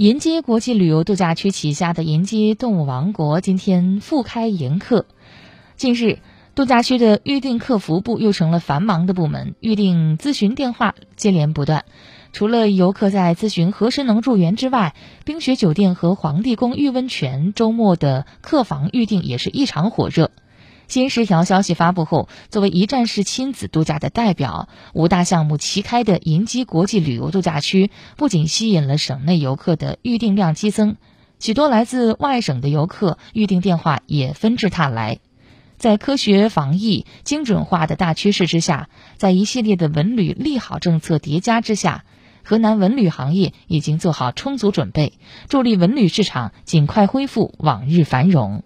[0.00, 5.04] 银街国际旅游度假区旗下的银街动物王国今天复开迎客。
[5.76, 6.20] 近日，
[6.54, 11.84] 度假区的预订客服部又成了繁忙的部门，预订咨询电话接连不断。
[12.32, 14.94] 除了游客在咨询何时能入园之外，
[15.26, 20.30] 冰雪酒店和皇帝宫御温泉周末的客房预订也是异常火热。
[20.90, 30.96] 新十条消息发布后，作为一站式亲子度假的代表，五大项目齐开的银基国际旅游度假区，不仅吸引了省内游客的预订量激增，
[31.38, 35.20] 许多来自外省的游客预订电话也纷至沓来。
[35.78, 42.04] 在科学防疫、精准化的大趋势之下，在一系列的文旅利好政策叠加之下，
[42.42, 45.12] 河南文旅行业已经做好充足准备，
[45.48, 48.64] 助力文旅市场尽快恢复往日繁荣。